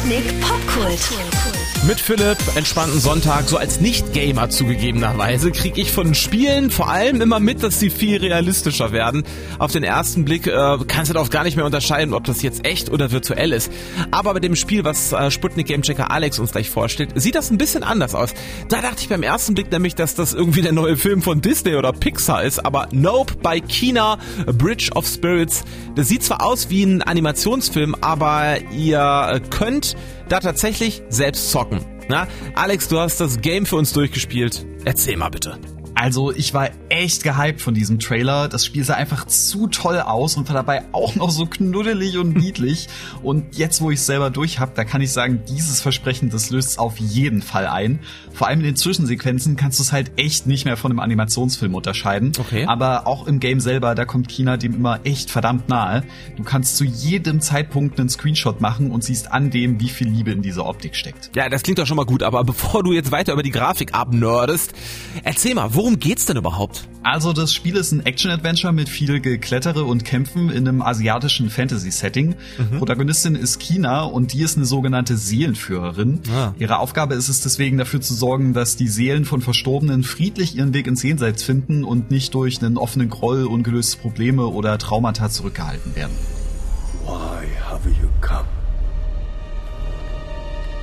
[0.00, 0.98] Sputnik Popkult.
[1.86, 7.40] Mit Philipp, entspannten Sonntag, so als Nicht-Gamer zugegebenerweise, kriege ich von Spielen vor allem immer
[7.40, 9.24] mit, dass sie viel realistischer werden.
[9.58, 12.66] Auf den ersten Blick äh, kannst du oft gar nicht mehr unterscheiden, ob das jetzt
[12.66, 13.72] echt oder virtuell ist.
[14.10, 17.58] Aber bei dem Spiel, was äh, Sputnik Gamechecker Alex uns gleich vorstellt, sieht das ein
[17.58, 18.34] bisschen anders aus.
[18.68, 21.76] Da dachte ich beim ersten Blick nämlich, dass das irgendwie der neue Film von Disney
[21.76, 25.64] oder Pixar ist, aber Nope bei Kina, Bridge of Spirits.
[25.94, 29.89] Das sieht zwar aus wie ein Animationsfilm, aber ihr könnt
[30.28, 31.80] da tatsächlich selbst zocken.
[32.08, 34.66] Na, Alex, du hast das Game für uns durchgespielt.
[34.84, 35.58] Erzähl mal bitte.
[36.00, 38.48] Also ich war echt gehypt von diesem Trailer.
[38.48, 42.34] Das Spiel sah einfach zu toll aus und war dabei auch noch so knuddelig und
[42.34, 42.88] niedlich.
[43.22, 46.48] und jetzt, wo ich es selber durch habe, da kann ich sagen, dieses Versprechen, das
[46.48, 47.98] löst es auf jeden Fall ein.
[48.32, 51.74] Vor allem in den Zwischensequenzen kannst du es halt echt nicht mehr von einem Animationsfilm
[51.74, 52.32] unterscheiden.
[52.38, 52.64] Okay.
[52.64, 56.04] Aber auch im Game selber, da kommt China dem immer echt verdammt nahe.
[56.38, 60.30] Du kannst zu jedem Zeitpunkt einen Screenshot machen und siehst an dem, wie viel Liebe
[60.30, 61.30] in dieser Optik steckt.
[61.36, 63.92] Ja, das klingt doch schon mal gut, aber bevor du jetzt weiter über die Grafik
[63.92, 64.72] abnördest,
[65.24, 66.88] erzähl mal, worum geht's denn überhaupt?
[67.02, 72.34] Also das Spiel ist ein Action-Adventure mit viel Geklettere und Kämpfen in einem asiatischen Fantasy-Setting.
[72.58, 72.78] Mhm.
[72.78, 76.20] Protagonistin ist Kina und die ist eine sogenannte Seelenführerin.
[76.30, 76.52] Ah.
[76.58, 80.74] Ihre Aufgabe ist es deswegen dafür zu sorgen, dass die Seelen von Verstorbenen friedlich ihren
[80.74, 85.96] Weg ins Jenseits finden und nicht durch einen offenen Groll, ungelöste Probleme oder Traumata zurückgehalten
[85.96, 86.12] werden.
[87.06, 88.46] Why have you come?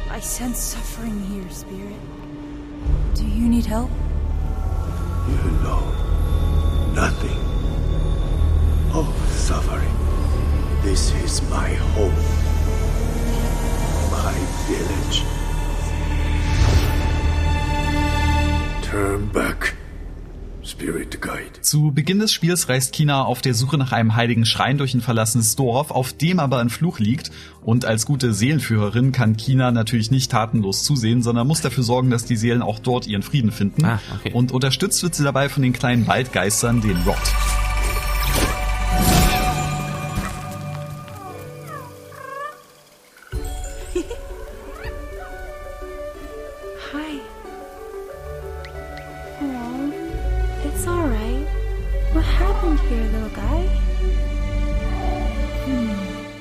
[0.09, 1.95] I sense suffering here, Spirit.
[3.15, 3.89] Do you need help?
[5.27, 5.83] You know
[6.93, 7.39] nothing
[8.93, 9.95] of suffering.
[10.83, 12.15] This is my home,
[14.11, 14.33] my
[14.67, 15.23] village.
[18.83, 19.76] Turn back.
[20.77, 21.59] Spirit Guide.
[21.61, 25.01] Zu Beginn des Spiels reist Kina auf der Suche nach einem heiligen Schrein durch ein
[25.01, 27.31] verlassenes Dorf, auf dem aber ein Fluch liegt.
[27.63, 32.25] Und als gute Seelenführerin kann Kina natürlich nicht tatenlos zusehen, sondern muss dafür sorgen, dass
[32.25, 33.85] die Seelen auch dort ihren Frieden finden.
[33.85, 34.33] Ah, okay.
[34.33, 37.17] Und unterstützt wird sie dabei von den kleinen Waldgeistern, den Rot.
[52.57, 53.76] Happened here, little guy?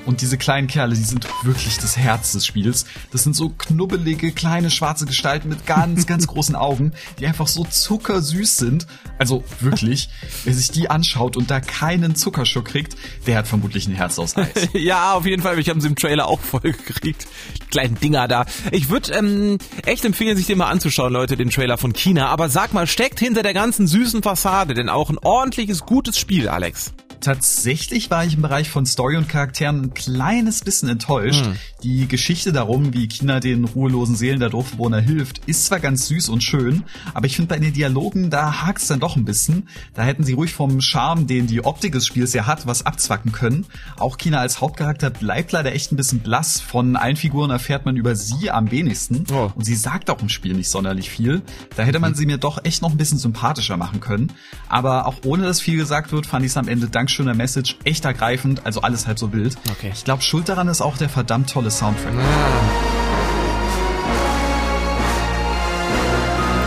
[0.07, 2.85] Und diese kleinen Kerle, die sind wirklich das Herz des Spiels.
[3.11, 7.65] Das sind so knubbelige, kleine, schwarze Gestalten mit ganz, ganz großen Augen, die einfach so
[7.65, 8.87] zuckersüß sind.
[9.19, 10.07] Also wirklich,
[10.45, 12.95] wer sich die anschaut und da keinen Zuckerschock kriegt,
[13.27, 14.69] der hat vermutlich ein Herz aus Eis.
[14.73, 15.59] ja, auf jeden Fall.
[15.59, 17.27] Ich habe sie im Trailer auch voll gekriegt.
[17.57, 18.45] Die kleinen Dinger da.
[18.71, 22.29] Ich würde ähm, echt empfehlen, sich den mal anzuschauen, Leute, den Trailer von China.
[22.29, 26.47] Aber sag mal, steckt hinter der ganzen süßen Fassade denn auch ein ordentliches, gutes Spiel,
[26.47, 26.93] Alex?
[27.19, 31.45] Tatsächlich war ich im Bereich von Story und Charakteren ein kleines bisschen enttäuscht.
[31.45, 31.55] Hm.
[31.83, 36.29] Die Geschichte darum, wie China den ruhelosen Seelen der Dorfbewohner hilft, ist zwar ganz süß
[36.29, 36.83] und schön,
[37.13, 39.67] aber ich finde bei den Dialogen, da hakt's dann doch ein bisschen.
[39.93, 43.31] Da hätten sie ruhig vom Charme, den die Optik des Spiels ja hat, was abzwacken
[43.31, 43.65] können.
[43.97, 46.59] Auch China als Hauptcharakter bleibt leider echt ein bisschen blass.
[46.59, 49.25] Von allen Figuren erfährt man über sie am wenigsten.
[49.31, 49.51] Oh.
[49.55, 51.41] Und sie sagt auch im Spiel nicht sonderlich viel.
[51.75, 54.31] Da hätte man sie mir doch echt noch ein bisschen sympathischer machen können.
[54.69, 57.77] Aber auch ohne dass viel gesagt wird, fand ich es am Ende dank schöner Message
[57.83, 59.57] echt ergreifend, also alles halb so wild.
[59.71, 59.91] Okay.
[59.93, 62.13] Ich glaube, schuld daran ist auch der verdammt tolle Soundtrack.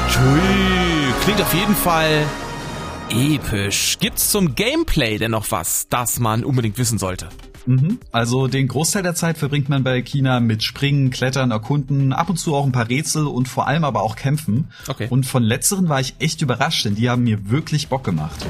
[0.09, 2.25] Tschui, klingt auf jeden Fall
[3.11, 3.97] episch.
[4.01, 7.29] Gibt's zum Gameplay denn noch was, das man unbedingt wissen sollte?
[7.67, 7.99] Mhm.
[8.11, 12.37] Also den Großteil der Zeit verbringt man bei China mit Springen, Klettern, Erkunden, ab und
[12.37, 14.71] zu auch ein paar Rätsel und vor allem aber auch Kämpfen.
[14.89, 15.07] Okay.
[15.11, 18.47] Und von letzteren war ich echt überrascht, denn die haben mir wirklich Bock gemacht.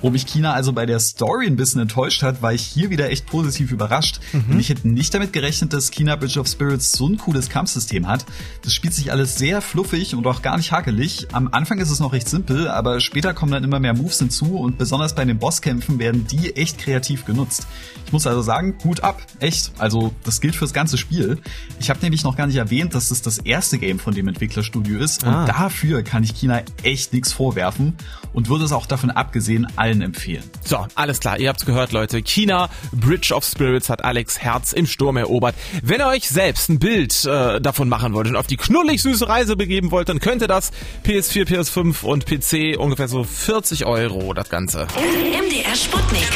[0.00, 3.10] Wo mich China also bei der Story ein bisschen enttäuscht hat, war ich hier wieder
[3.10, 4.20] echt positiv überrascht.
[4.32, 8.06] Denn ich hätte nicht damit gerechnet, dass China Bridge of Spirits so ein cooles Kampfsystem
[8.06, 8.24] hat.
[8.62, 11.26] Das spielt sich alles sehr fluffig und auch gar nicht hakelig.
[11.32, 14.56] Am Anfang ist es noch recht simpel, aber später kommen dann immer mehr Moves hinzu
[14.58, 17.66] und besonders bei den Bosskämpfen werden die echt kreativ genutzt.
[18.06, 19.72] Ich muss also sagen, Hut ab, echt.
[19.78, 21.38] Also das gilt fürs ganze Spiel.
[21.80, 24.98] Ich habe nämlich noch gar nicht erwähnt, dass es das erste Game von dem Entwicklerstudio
[24.98, 25.44] ist und Ah.
[25.46, 27.94] dafür kann ich China echt nichts vorwerfen
[28.32, 30.44] und würde es auch davon abgesehen allen empfehlen.
[30.64, 32.22] So, alles klar, ihr habt's gehört, Leute.
[32.22, 35.54] China, Bridge of Spirits hat Alex Herz im Sturm erobert.
[35.82, 39.28] Wenn ihr euch selbst ein Bild äh, davon machen wollt und auf die knullig süße
[39.28, 40.70] Reise begeben wollt, dann könnt ihr das.
[41.04, 44.86] PS4, PS5 und PC ungefähr so 40 Euro, das Ganze.
[44.96, 46.28] MDR Sputnik.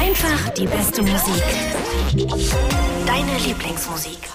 [0.00, 1.42] Einfach die beste Musik.
[3.06, 4.28] Deine Lieblingsmusik.